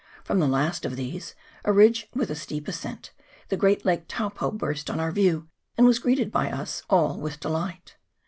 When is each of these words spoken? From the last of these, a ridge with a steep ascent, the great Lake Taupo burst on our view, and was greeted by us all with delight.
From 0.23 0.39
the 0.39 0.47
last 0.47 0.83
of 0.83 0.95
these, 0.95 1.35
a 1.63 1.71
ridge 1.71 2.09
with 2.15 2.31
a 2.31 2.35
steep 2.35 2.67
ascent, 2.67 3.11
the 3.49 3.55
great 3.55 3.85
Lake 3.85 4.05
Taupo 4.07 4.49
burst 4.49 4.89
on 4.89 4.99
our 4.99 5.11
view, 5.11 5.47
and 5.77 5.85
was 5.85 5.99
greeted 5.99 6.31
by 6.31 6.49
us 6.51 6.81
all 6.89 7.19
with 7.19 7.39
delight. 7.39 7.97